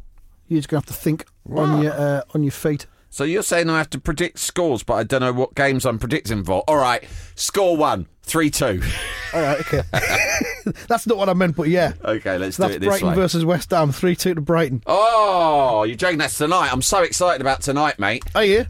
[0.48, 2.86] You're just gonna have to think on your uh, on your feet.
[3.10, 5.98] So you're saying I have to predict scores, but I don't know what games I'm
[5.98, 6.62] predicting for.
[6.68, 7.02] All right,
[7.34, 8.82] score one, three two.
[9.34, 9.82] All right, okay.
[10.88, 11.94] That's not what I meant, but yeah.
[12.04, 13.14] Okay, let's So do that's it this Brighton way.
[13.14, 14.82] versus West Ham, three two to Brighton.
[14.86, 16.18] Oh, you're joking?
[16.18, 16.70] That's tonight.
[16.70, 18.24] I'm so excited about tonight, mate.
[18.34, 18.66] Are you?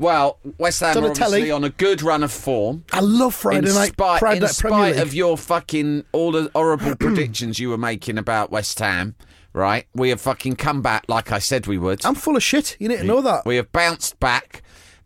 [0.00, 2.84] Well, West Ham are obviously on a good run of form.
[2.90, 3.92] I love Friday in night.
[3.92, 8.16] spite, Friday in night spite of your fucking all the horrible predictions you were making
[8.16, 9.14] about West Ham,
[9.52, 9.86] right?
[9.94, 12.04] We have fucking come back like I said we would.
[12.06, 12.78] I'm full of shit.
[12.80, 13.44] You need to know that.
[13.44, 14.62] We have bounced back,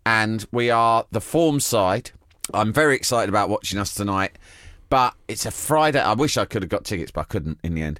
[0.07, 2.13] and we are the form side.
[2.53, 4.39] I'm very excited about watching us tonight,
[4.91, 6.01] but it's a Friday.
[6.01, 7.99] I wish I could have got tickets, but I couldn't in the end.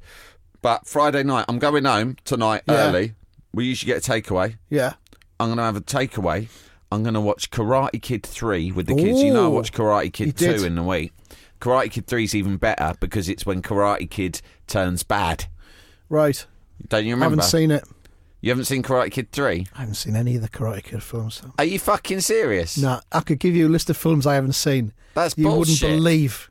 [0.63, 2.75] But Friday night, I'm going home tonight Yeah.
[2.89, 3.15] early.
[3.53, 4.59] We usually get a takeaway.
[4.71, 4.93] Yeah.
[5.41, 6.47] I'm going to have a takeaway.
[6.95, 9.23] I'm going to watch Karate Kid 3 with the kids.
[9.23, 9.51] You know, I Ooh.
[9.51, 10.59] watched Karate Kid did.
[10.61, 11.13] 2 in the week.
[11.61, 15.47] Karate Kid 3 is even better because it's when Karate Kid turns bad.
[16.09, 16.45] Right.
[16.89, 17.37] Don't you I remember?
[17.43, 17.85] haven't seen it.
[18.41, 19.67] you haven't seen Karate Kid 3?
[19.75, 21.37] I haven't seen any of the Karate Kid films.
[21.37, 21.53] So.
[21.59, 22.77] Are you fucking serious?
[22.79, 24.93] No, I could give you a list of films I haven't seen.
[25.15, 25.83] That's you bullshit.
[25.83, 26.51] wouldn't believe.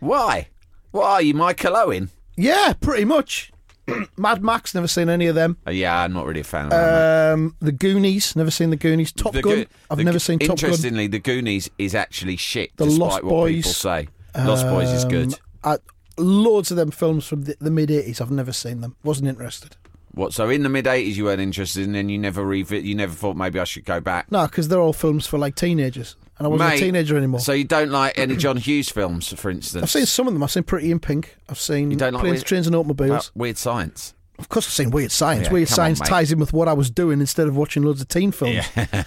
[0.00, 0.48] Why?
[0.92, 2.10] What are you, Michael Owen?
[2.36, 3.52] Yeah, pretty much.
[4.16, 5.56] Mad Max, never seen any of them.
[5.66, 7.32] Oh, yeah, I'm not really a fan of that.
[7.34, 9.12] Um, the Goonies, never seen the Goonies.
[9.12, 10.70] Top The Gun, I've the never Go- seen Top Gun.
[10.70, 13.54] Interestingly, The Goonies is actually shit, The despite Lost what Boys.
[13.56, 14.08] people say.
[14.36, 15.34] Lost Boys is good.
[15.34, 15.76] Um, I,
[16.16, 18.20] loads of them films from the, the mid '80s.
[18.20, 18.96] I've never seen them.
[19.04, 19.76] Wasn't interested.
[20.14, 20.32] What?
[20.32, 23.12] So in the mid '80s, you weren't interested, and then you never revi- You never
[23.12, 24.30] thought maybe I should go back.
[24.30, 27.40] No, because they're all films for like teenagers, and I wasn't Mate, a teenager anymore.
[27.40, 29.82] So you don't like any John Hughes films, for instance?
[29.82, 30.42] I've seen some of them.
[30.42, 31.36] I've seen Pretty in Pink.
[31.48, 33.28] I've seen You don't like Planes, Weird- Trains, and Automobiles.
[33.28, 34.14] Uh, Weird Science.
[34.38, 35.46] of course, I've seen Weird Science.
[35.48, 36.08] Yeah, Weird come on, Science mate.
[36.08, 38.64] ties in with what I was doing instead of watching loads of teen films.
[38.76, 39.04] I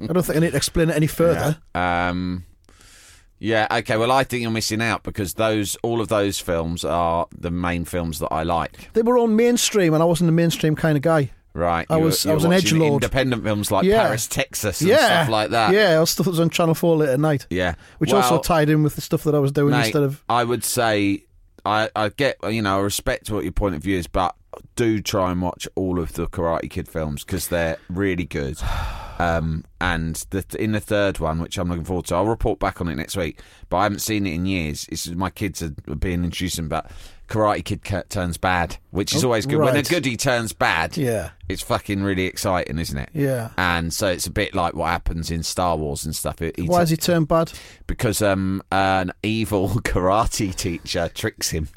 [0.00, 1.58] don't think I need to explain it any further.
[1.74, 2.44] Um,
[3.38, 3.66] yeah.
[3.70, 3.96] Okay.
[3.96, 7.84] Well, I think you're missing out because those all of those films are the main
[7.84, 8.92] films that I like.
[8.94, 11.30] They were all mainstream, and I wasn't a mainstream kind of guy.
[11.54, 11.86] Right.
[11.90, 12.92] I was- I was an watching edgelord.
[12.92, 14.02] Independent films like Yeah.
[14.02, 15.72] Paris, Texas, and yeah, stuff like that.
[15.72, 17.46] Yeah, stuff that was on Channel Four late at night.
[17.50, 17.74] Yeah.
[17.98, 20.22] which Well, also tied in with the stuff that I was doing mate, instead of.
[20.28, 21.24] I would say
[21.64, 24.36] I, I get you know I respect what your point of view is, but
[24.76, 28.58] do try and watch all of the Karate Kid films because they're really good.
[29.18, 32.80] Um, and the, in the third one, which I'm looking forward to, I'll report back
[32.80, 33.40] on it next week.
[33.68, 34.86] But I haven't seen it in years.
[34.90, 36.90] It's my kids are being introduced, but
[37.28, 39.58] Karate Kid turns bad, which is Oh, always good.
[39.58, 39.88] When a right.
[39.88, 41.30] goodie turns bad, Yeah.
[41.48, 43.10] it's fucking really exciting, isn't it?
[43.12, 43.50] Yeah.
[43.58, 46.36] And so it's a bit like what happens in Star Wars and stuff.
[46.40, 47.52] Why has he turned bad?
[47.86, 51.68] because um, an evil karate teacher tricks him.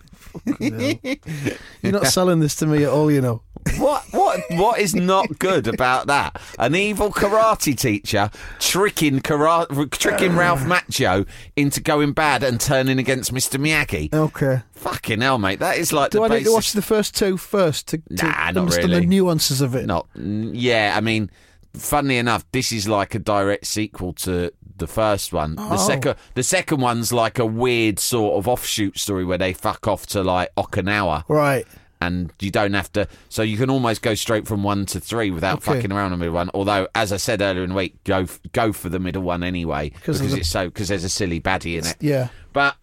[0.59, 3.41] You're not selling this to me at all, you know.
[3.77, 6.39] What what what is not good about that?
[6.59, 13.33] An evil karate teacher tricking karate, tricking Ralph Macchio into going bad and turning against
[13.33, 14.13] Mr Miyagi.
[14.13, 14.61] Okay.
[14.73, 15.59] Fucking hell, mate!
[15.59, 17.97] That is like Do the I need to basis- watch the first two first to,
[17.97, 19.01] to Nah, not understand really.
[19.01, 19.85] the nuances of it?
[19.85, 20.93] Not yeah.
[20.95, 21.29] I mean,
[21.73, 25.55] funnily enough, this is like a direct sequel to the first one.
[25.55, 25.77] The Oh.
[25.77, 30.07] second the second one's like a weird sort of offshoot story where they fuck off
[30.07, 31.23] to like Okinawa.
[31.27, 31.67] Right.
[32.01, 33.07] And you don't have to.
[33.29, 35.75] So you can almost go straight from one to three without Okay.
[35.75, 36.49] fucking around on the middle one.
[36.53, 39.89] Although, as I said earlier in the week, go go for the middle one anyway
[39.91, 41.95] because the- it's so because there's a silly baddie in it.
[41.99, 42.29] Yeah.
[42.53, 42.75] But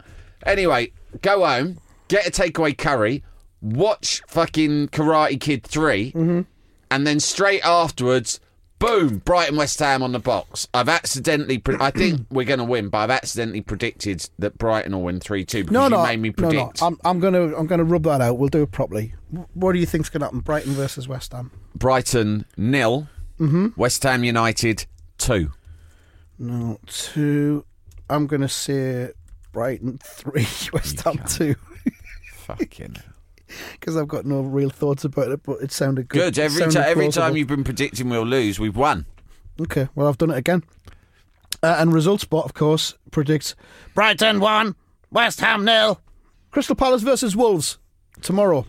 [0.45, 1.77] anyway, go home,
[2.07, 3.23] get a takeaway curry,
[3.61, 6.41] watch fucking Karate Kid 3 Mm-hmm.
[6.91, 8.39] and then straight afterwards.
[8.79, 9.17] Boom!
[9.19, 10.67] Brighton West Ham on the box.
[10.73, 11.57] I've accidentally.
[11.57, 15.19] Pre- I think we're going to win, but I've accidentally predicted that Brighton will win
[15.19, 16.81] three two because No, you made me predict.
[16.81, 16.87] no.
[16.87, 18.37] I'm, I'm gonna, I'm gonna rub that out.
[18.37, 19.13] We'll do it properly.
[19.53, 20.39] What do you think's gonna happen?
[20.39, 21.51] Brighton versus West Ham.
[21.75, 23.07] Brighton nil,
[23.39, 23.67] Mm-hmm.
[23.75, 24.85] West Ham United
[25.17, 25.51] two.
[26.37, 27.65] No, two.
[28.09, 29.11] I'm gonna say
[29.51, 31.55] Brighton three, West Ham two,
[32.33, 32.95] Fucking
[33.73, 35.43] because I've got no real thoughts about it.
[35.43, 36.35] But it sounded good.
[36.35, 36.39] good.
[36.39, 39.05] Every every time you've been predicting we'll lose, we've won.
[39.61, 40.63] Okay, well I've done it again.
[41.61, 43.55] Uh, and Results Bot, of course, predicts
[43.93, 44.75] Brighton one,
[45.11, 45.99] West Ham nil.
[46.51, 47.77] Crystal Palace versus Wolves
[48.21, 48.65] tomorrow.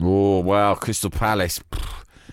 [0.00, 1.60] Oh wow, Crystal Palace.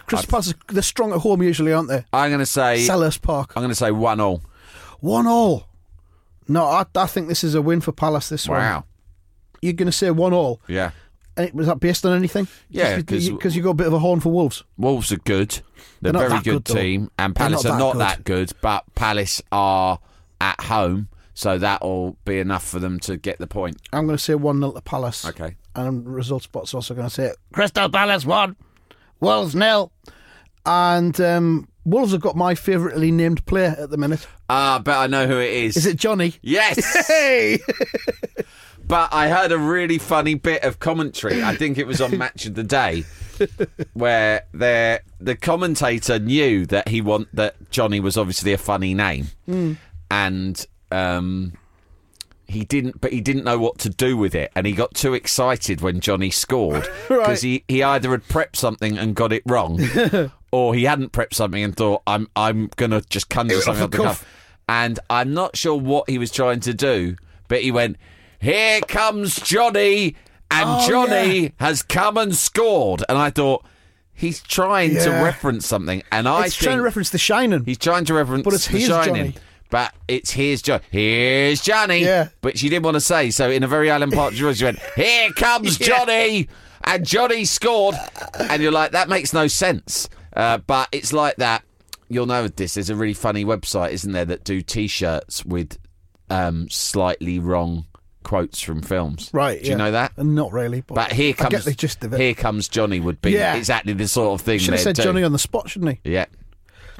[0.07, 2.05] Crystal Palace, they're strong at home usually, aren't they?
[2.13, 2.85] I'm going to say.
[2.87, 4.41] Selhurst Park, I'm going to say one all.
[4.99, 5.67] one all.
[6.47, 8.29] No, I, I think this is a win for Palace.
[8.29, 8.59] This one.
[8.59, 8.85] Wow.
[9.61, 10.61] You're going to say one all.
[10.67, 10.91] Yeah.
[11.37, 12.47] And was that based on anything?
[12.69, 14.63] Yeah, because you got a bit of a horn for Wolves.
[14.77, 15.51] Wolves are good.
[16.01, 16.81] They're, They're not a very that good, good, though.
[16.81, 18.01] team, and They're Palace not are that not good.
[18.01, 18.51] that good.
[18.61, 19.99] But Palace are
[20.41, 23.77] at home, so that'll be enough for them to get the point.
[23.93, 25.25] I'm going to say one 0 to Palace.
[25.25, 25.55] Okay.
[25.75, 28.55] And Results Bot's also going to say Crystal Palace one,
[29.19, 29.91] Wolves nil,
[30.65, 34.27] and um, Wolves have got my favouritely named player at the minute.
[34.49, 35.77] Ah, but I know who it is.
[35.77, 36.33] Is it Johnny?
[36.41, 36.77] Yes.
[37.07, 37.59] Hey.
[38.87, 41.43] But I heard a really funny bit of commentary.
[41.43, 43.03] I think it was on Match of the Day,
[43.93, 49.27] where the the commentator knew that he want that Johnny was obviously a funny name,
[50.09, 51.53] and um,
[52.47, 53.01] he didn't.
[53.01, 55.99] But he didn't know what to do with it, and he got too excited when
[55.99, 57.39] Johnny scored because Right.
[57.41, 59.81] he he either had prepped something and got it wrong,
[60.51, 63.97] or he hadn't prepped something and thought I'm I'm gonna just conjure something up the
[63.97, 64.25] cuff.
[64.69, 67.15] And I'm not sure what he was trying to do,
[67.47, 67.95] but he went,
[68.39, 70.15] Here comes Johnny,
[70.51, 71.49] and Oh, Johnny yeah.
[71.59, 73.03] has come and scored.
[73.09, 73.65] And I thought,
[74.13, 76.01] He's trying to reference something.
[76.11, 77.63] And I think trying to reference The Shining.
[77.65, 79.15] he's trying to reference But it's The Shining.
[79.15, 79.35] Johnny.
[79.69, 80.83] But it's here's Johnny.
[80.89, 81.99] Here's Johnny.
[81.99, 82.29] Yeah.
[82.41, 85.29] But she didn't want to say, so in a very Alan voice, she went, Here
[85.33, 86.47] comes Johnny!
[86.83, 87.93] And Johnny scored.
[88.39, 90.09] And you're like, that makes no sense.
[90.35, 91.63] Uh, but it's like that.
[92.09, 92.73] You'll know this.
[92.75, 95.77] There's a really funny website, isn't there, that do t shirts with
[96.31, 97.85] um, slightly wrong
[98.27, 99.29] quotes from films.
[99.31, 99.63] right.
[99.63, 100.17] Do you know that?
[100.17, 100.81] Not really.
[100.81, 102.19] But, But here I comes get the gist of it.
[102.19, 103.55] Here comes Johnny would be Yeah.
[103.55, 104.59] exactly the sort of thing.
[104.59, 105.03] Should have said do.
[105.03, 106.11] Johnny on the spot, shouldn't he?
[106.11, 106.25] Yeah.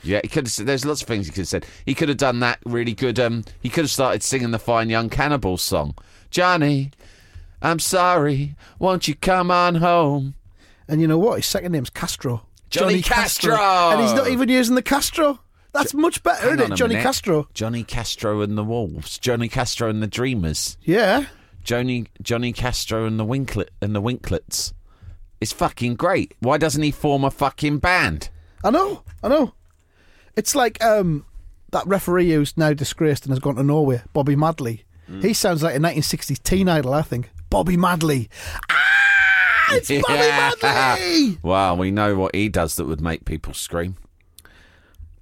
[0.04, 0.66] Yeah, he could have.
[0.66, 1.66] There's lots of things he could have said.
[1.86, 3.20] He could have done that really good.
[3.20, 5.96] Um, he could have started singing the Fine Young Cannibals song.
[6.30, 6.92] Johnny,
[7.62, 8.56] I'm sorry.
[8.80, 10.36] Won't you come on home?
[10.88, 11.38] And you know what?
[11.38, 12.44] His second name's Castro.
[12.70, 13.56] Johnny Castro!
[13.56, 15.40] And he's not even using the Castro.
[15.78, 16.76] That's much better, Hang isn't it?
[16.76, 17.04] Johnny minute.
[17.04, 17.48] Castro.
[17.54, 19.18] Johnny Castro and the Wolves.
[19.20, 20.78] Johnny Castro and the Dreamers.
[20.84, 21.26] Yeah.
[21.64, 24.74] Johnny Johnny Castro and the Winklet and the Winklets.
[25.40, 26.34] It's fucking great.
[26.40, 28.30] Why doesn't he form a fucking band?
[28.64, 29.54] I know, I know.
[30.36, 31.26] It's like um,
[31.72, 34.84] that referee who's now disgraced and has gone to Norway, Bobby Madley.
[35.10, 35.24] Mm.
[35.24, 37.30] He sounds like a 1960s teen idol, I think.
[37.50, 38.30] Bobby Madley.
[38.70, 40.04] Ah, it's Bobby
[40.64, 41.38] Madley.
[41.44, 43.96] Wow, we know what he does that would make people scream.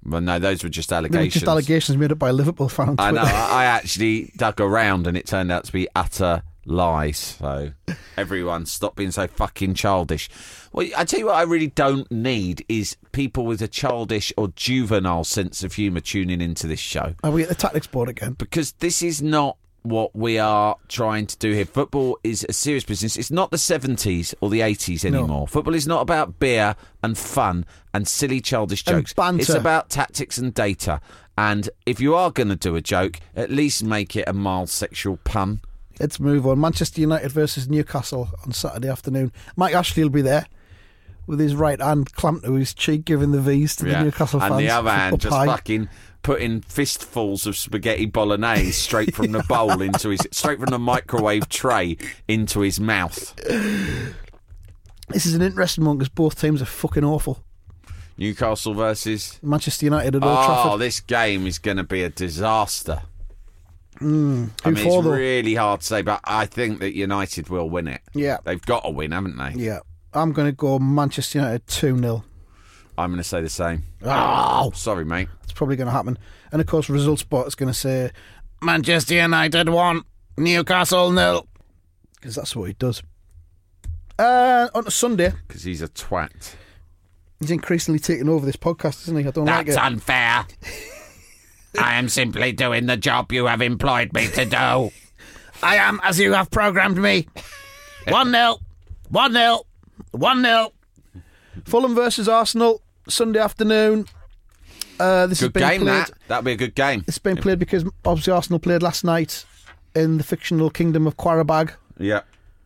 [0.06, 1.34] Well, no, those were just They were allegations.
[1.34, 3.22] just allegations made up by a Liverpool fan on I know.
[3.22, 7.18] I actually dug around, and it turned out to be utter lies.
[7.38, 7.72] So
[8.16, 10.28] everyone, stop being so fucking childish.
[10.72, 14.48] Well, I tell you what, I really don't need is people with a childish or
[14.56, 18.32] juvenile sense of humour tuning into this show Are we at the tactics board again?
[18.32, 21.64] because this is not what we are trying to do here.
[21.64, 23.16] Football is a serious business.
[23.16, 25.46] It's not the 70s or the 80s anymore.
[25.46, 27.64] Football is not about beer and fun
[27.96, 29.14] and silly childish jokes.
[29.16, 31.00] It's about tactics and data.
[31.38, 34.68] And if you are going to do a joke, at least make it a mild
[34.68, 35.60] sexual pun.
[35.98, 36.60] Let's move on.
[36.60, 39.32] Manchester United versus Newcastle on Saturday afternoon.
[39.56, 40.44] Mike Ashley will be there
[41.26, 44.52] with his right hand clamped to his cheek, giving the V's to the Newcastle fans.
[44.52, 45.46] and the other hand just high.
[45.46, 45.88] fucking
[46.22, 51.48] putting fistfuls of spaghetti bolognese straight from the bowl into his straight from the microwave
[51.48, 51.96] tray
[52.28, 53.34] into his mouth.
[55.08, 57.42] This is an interesting one because both teams are fucking awful.
[58.18, 60.80] Newcastle versus Manchester United at Old Oh, Trafford.
[60.80, 63.02] this game is going to be a disaster.
[64.00, 68.02] I mean, it's really hard to say, but I think that United will win it.
[68.14, 68.38] Yeah.
[68.44, 69.52] They've got to win, haven't they?
[69.62, 69.78] Yeah.
[70.12, 72.24] I'm going to go Manchester United 2 0.
[72.98, 73.84] I'm going to say the same.
[74.02, 75.28] Oh, Sorry, mate.
[75.44, 76.18] it's probably going to happen.
[76.52, 78.10] And of course, Results Bot is going to say
[78.62, 80.02] Manchester United 1,
[80.38, 81.46] Newcastle nil.
[82.14, 83.02] Because that's what he does.
[84.18, 86.54] Uh, on a Sunday, Because he's a twat.
[87.40, 89.26] He's increasingly taking over this podcast, isn't he?
[89.26, 89.72] I don't like it.
[89.72, 90.46] That's unfair.
[91.78, 94.90] I am simply doing the job you have employed me to do.
[95.62, 97.28] I am as you have programmed me.
[98.08, 98.56] 1 0.
[99.10, 99.60] 1 0.
[100.12, 100.72] 1 0.
[101.64, 104.06] Fulham versus Arsenal, Sunday afternoon.
[104.98, 105.94] Uh, this Good has been game, played.
[106.06, 106.10] that.
[106.28, 107.04] That'll be a good game.
[107.06, 109.44] It's been played because obviously Arsenal played last night
[109.94, 112.20] in the fictional kingdom of Qarabag, Yeah.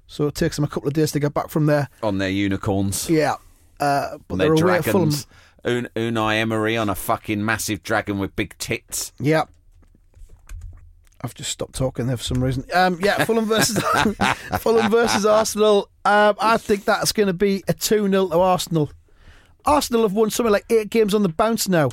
[0.07, 1.89] so it takes them a couple of days to get back from there.
[2.03, 3.09] On their unicorns.
[3.11, 3.37] Yeah,
[3.81, 5.11] uh, but they're away at Fulham.
[5.11, 5.27] dragons.
[5.65, 9.13] Un- Unai Emery on a fucking massive dragon with big tits.
[9.19, 9.45] Yeah.
[11.23, 12.65] I've just stopped talking there for some reason.
[12.73, 13.79] Um, yeah, Fulham versus
[14.61, 15.91] Fulham versus Arsenal.
[16.07, 18.91] Um, I think that's going to be a 2 0 to Arsenal.
[19.67, 21.91] Arsenal have won something like eight games on the bounce now.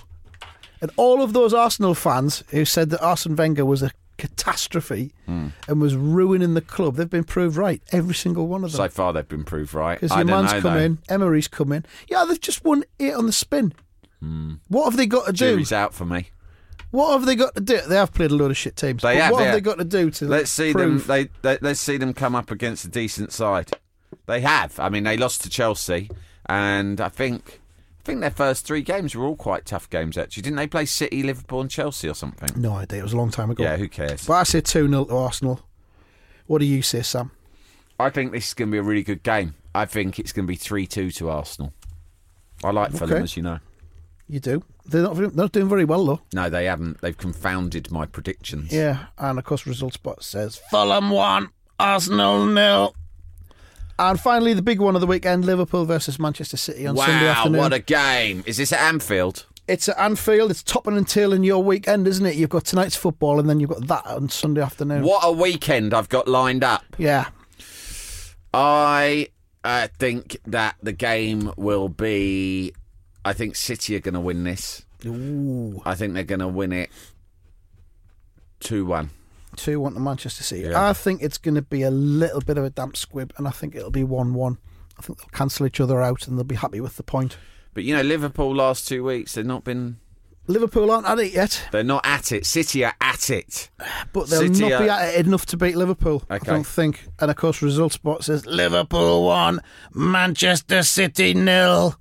[0.80, 5.48] And all of those Arsenal fans who said that Arsene Wenger was a catastrophe Hmm.
[5.68, 7.82] and was ruining the club, they've been proved right.
[7.92, 8.78] Every single one of them.
[8.78, 10.00] So far, they've been proved right.
[10.00, 10.80] Because your man's know, come though.
[10.80, 11.86] in, Emery's come in.
[12.10, 13.74] Yeah, they've just won eight on the spin.
[14.68, 15.52] What have they got to do?
[15.52, 16.30] Jury's out for me.
[16.92, 17.80] What have they got to do?
[17.82, 19.04] They have played a lot of shit teams.
[19.04, 19.46] They have, what yeah.
[19.48, 21.06] have they got to do to Let's see prove?
[21.06, 21.08] them.
[21.08, 23.72] They, they let's see them come up against a decent side.
[24.26, 24.80] They have.
[24.80, 26.10] I mean, they lost to Chelsea,
[26.48, 27.60] and I think
[28.08, 30.18] think their first three games were all quite tough games.
[30.18, 32.50] Actually, didn't they play City, Liverpool, and Chelsea or something?
[32.60, 33.00] No idea.
[33.00, 33.64] It was a long time ago.
[33.64, 34.26] Yeah, who cares?
[34.26, 35.62] But I say 2 0 to Arsenal.
[36.48, 37.32] What do you say, Sam?
[38.00, 39.56] I think this is going to be a really good game.
[39.76, 41.74] I think it's going to be three-two to Arsenal.
[42.64, 43.60] I like Fulham, as you know.
[44.30, 44.64] You do.
[44.86, 46.22] They're not, they're not doing very well, though.
[46.34, 47.02] No, they haven't.
[47.02, 48.72] They've confounded my predictions.
[48.72, 49.08] Yeah.
[49.18, 52.96] And of course, Results Bot says Fulham 1, Arsenal nil.
[54.00, 57.58] And finally, the big one of the weekend Liverpool versus Manchester City on Sunday afternoon.
[57.58, 58.44] Wow, what a game!
[58.46, 59.46] Is this at Anfield?
[59.68, 60.52] It's at Anfield.
[60.52, 62.36] It's topping and tailing your weekend, isn't it?
[62.36, 65.04] You've got tonight's football and then you've got that on Sunday afternoon.
[65.04, 66.84] What a weekend I've got lined up.
[66.98, 67.30] Yeah.
[68.54, 69.30] I
[69.66, 72.74] uh, think that the game will be.
[73.26, 74.86] I think City are going to win this.
[75.06, 75.82] Ooh.
[75.86, 76.90] I think they're going to win it
[78.62, 79.10] 2 1.
[79.58, 80.70] 2 1 to Manchester City.
[80.70, 80.90] Yeah.
[80.90, 83.52] I think it's going to be a little bit of a damp squib, and I
[83.52, 84.58] think it'll be 1 1.
[84.98, 87.38] I think they'll cancel each other out and they'll be happy with the point.
[87.74, 89.98] But you know, Liverpool last two weeks, they've not been.
[90.50, 92.46] Liverpool aren't at it yet, They're not at it.
[92.46, 93.70] City are at it.
[94.14, 96.24] but they'll City not be at it enough to beat Liverpool.
[96.30, 96.46] I Okay.
[96.52, 97.06] don't think.
[97.20, 99.60] And of course, Results Bot says Liverpool 1,
[99.94, 101.96] Manchester City nil.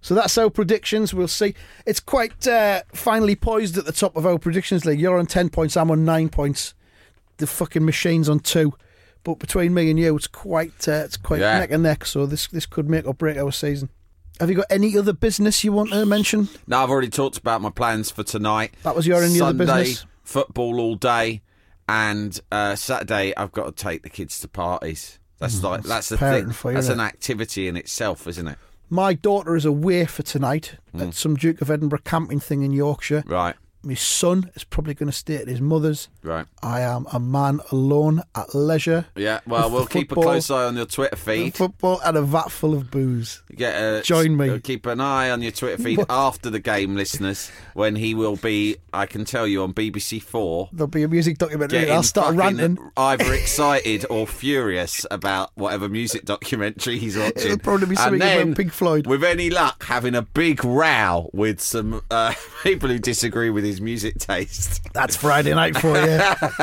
[0.00, 1.12] So that's our predictions.
[1.12, 1.54] We'll see.
[1.86, 5.00] It's quite uh, finely poised at the top of our predictions league.
[5.00, 6.74] You're on 10 points, I'm on 9 points.
[7.36, 8.72] The fucking machine's on 2.
[9.22, 11.58] But between me and you, it's quite uh, it's quite Yeah.
[11.58, 12.06] neck and neck.
[12.06, 13.90] So this this could make or break our season.
[14.38, 16.48] Have you got any other business you want to mention?
[16.66, 18.72] Now, I've already talked about my plans for tonight.
[18.84, 20.06] That was your only other business?
[20.22, 21.42] football all day.
[21.86, 25.18] And uh, Saturday, I've got to take the kids to parties.
[25.38, 26.52] That's like that's the thing.
[26.52, 28.56] for you, that's an activity in itself, isn't it?
[28.90, 31.08] My daughter is away for tonight Mm.
[31.08, 33.22] at some Duke of Edinburgh camping thing in Yorkshire.
[33.26, 33.54] Right.
[33.82, 36.08] My son is probably going to stay at his mother's.
[36.22, 36.46] Right.
[36.62, 39.06] I am a man alone at leisure.
[39.16, 39.40] Yeah.
[39.46, 41.54] Well, we'll keep a close eye on your Twitter feed.
[41.54, 43.42] Football and a vat full of booze.
[43.54, 44.58] Get a, Join me.
[44.60, 48.76] Keep an eye on your Twitter feed after the game, listeners, when he will be.
[48.92, 50.68] I can tell you on BBC Four.
[50.72, 51.90] There'll be a music documentary.
[51.90, 52.76] I'll start ranting.
[52.96, 57.52] either excited or furious about whatever music documentary he's watching.
[57.52, 59.06] It'll probably be something about Pink Floyd.
[59.06, 63.69] With any luck, having a big row with some uh, people who disagree with his
[63.78, 64.80] music taste.
[64.94, 66.06] That's Friday night for you.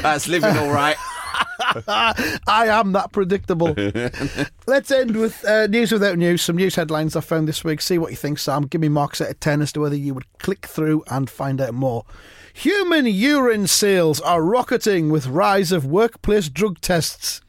[0.00, 0.96] That's living all right.
[1.86, 3.74] I am that predictable.
[4.66, 6.40] Let's end with uh, news without news.
[6.40, 7.80] Some news headlines I found this week.
[7.82, 8.62] See what you think, Sam.
[8.66, 11.60] Give me marks out of 10 as to whether you would click through and find
[11.60, 12.04] out more.
[12.54, 17.40] Human urine sales are rocketing with rise of workplace drug tests.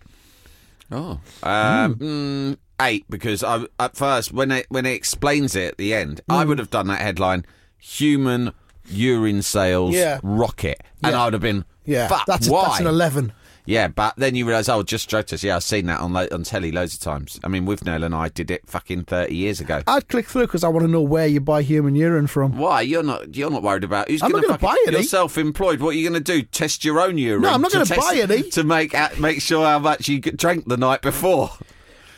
[0.91, 5.77] Oh, um, mm, eight because I, at first when it when it explains it at
[5.77, 6.49] the end, I Hmm.
[6.49, 7.45] would have done that headline:
[7.79, 8.51] human
[8.89, 10.19] urine sales Yeah.
[10.23, 11.21] rocket, and Yeah.
[11.21, 12.65] I would have been Yeah, Fuck, that's, why?
[12.67, 13.31] that's an 11.
[13.67, 15.43] Yeah, but then you realise, oh, just drug test.
[15.43, 17.39] Yeah, I've seen that on lo- on telly loads of times.
[17.43, 19.81] I mean, with Nell and I did it fucking thirty years ago.
[19.87, 22.57] I'd click through because I want to know where you buy human urine from.
[22.59, 24.97] Why you're not you're not worried about who's I'm going not gonna buy any.
[24.97, 25.79] You're self-employed.
[25.79, 26.43] What are you going to do?
[26.43, 27.41] Test your own urine?
[27.41, 28.43] No, I'm not gonna test- buy any.
[28.51, 31.49] to make out- make sure how much you drank the night before.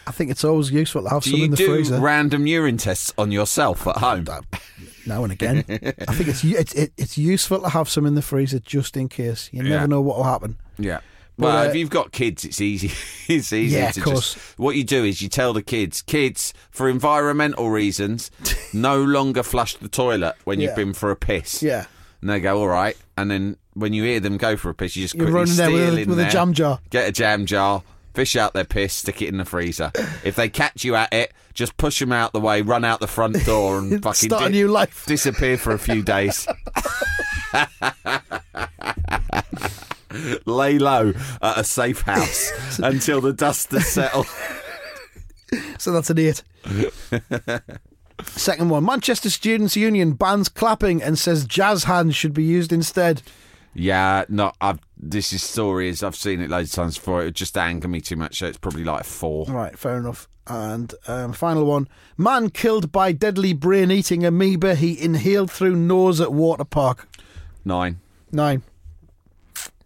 [0.06, 2.00] I think it's always useful to have Do some you in the do freezer.
[2.00, 4.26] random urine tests on yourself at home?
[5.08, 5.64] Now and again.
[5.70, 9.50] I think it's it's it's useful to have some in the freezer just in case.
[9.52, 9.70] You Yeah.
[9.70, 10.58] never know what will happen.
[10.78, 11.00] Yeah.
[11.40, 12.88] But, Well, uh, if you've got kids, it's easy.
[13.34, 14.34] it's easy Yeah, to of course.
[14.34, 14.58] just.
[14.60, 18.32] What you do is you tell the kids, kids, for environmental reasons,
[18.74, 21.62] no longer flush the toilet when you've been for a piss.
[21.62, 21.86] Yeah.
[22.22, 22.98] And they go, all right.
[23.16, 25.56] And then when you hear them go for a piss, you just You're quickly running
[25.58, 26.80] there with a- in with a jam jar.
[26.90, 27.84] Get a jam jar,
[28.18, 29.92] fish out their piss, stick it in the freezer.
[30.24, 33.06] if they catch you at it, just push them out the way, run out the
[33.06, 35.06] front door, and fucking Start a new life.
[35.06, 36.48] disappear for a few days.
[40.48, 41.14] Lay low
[41.44, 44.26] at a safe house until the dust has settled.
[45.78, 46.42] So that's an eight.
[48.24, 53.22] Second one Manchester Students' Union bans clapping and says jazz hands should be used instead.
[53.76, 56.04] Yeah, no, I've, this is stories.
[56.04, 57.22] I've seen it loads of times before.
[57.22, 59.46] It would just anger me too much, so it's probably like a four.
[59.46, 60.28] Right, fair enough.
[60.50, 66.22] And um, final one Man killed by deadly brain eating amoeba he inhaled through nose
[66.22, 67.08] at water park.
[67.66, 68.00] Nine.
[68.32, 68.64] Nine.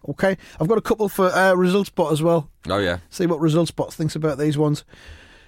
[0.08, 2.50] Okay, I've got a couple for uh, Results Bot as well.
[2.68, 3.00] Oh, yeah.
[3.10, 4.84] See what Results Bot thinks about these ones.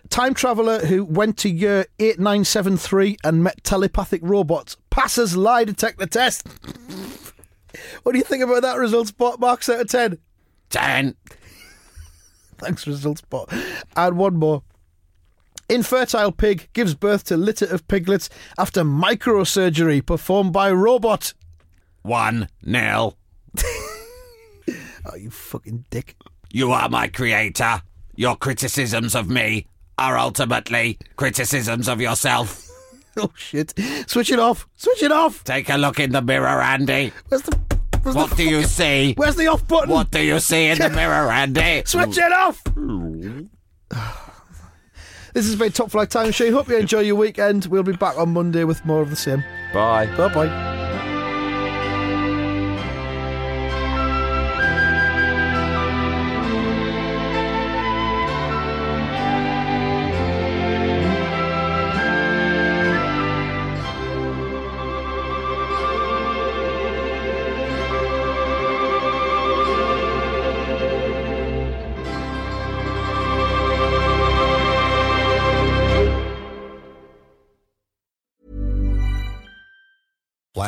[0.09, 6.47] Time traveller who went to year 8973 and met telepathic robots passes lie detector test.
[8.03, 9.39] What do you think about that Results Bot?
[9.39, 10.17] Marks out of 10.
[10.69, 11.15] Ten.
[12.57, 13.51] Thanks, Results Bot.
[13.95, 14.63] And one more.
[15.69, 21.33] Infertile pig gives birth to litter of piglets after microsurgery performed by robot.
[22.01, 23.17] One nil.
[25.05, 26.15] Oh, you fucking dick.
[26.49, 27.81] You are my creator.
[28.15, 29.67] Your criticisms of me
[29.97, 32.65] are ultimately criticisms of yourself.
[33.17, 33.73] Oh, shit.
[34.07, 34.67] Switch it off.
[34.75, 35.43] Switch it off.
[35.43, 37.11] Take a look in the mirror, Andy.
[37.29, 37.55] Where's the.
[38.01, 39.13] Where's What the do you see?
[39.15, 39.89] Where's the off button?
[39.91, 41.83] What do you see in the mirror, Andy?
[41.85, 42.61] Switch it off!
[45.33, 46.51] this has been Top Flight Time Show.
[46.51, 47.65] Hope you enjoy your weekend.
[47.67, 49.43] We'll be back on Monday with more of the same.
[49.73, 50.07] Bye.
[50.17, 50.72] Bye bye.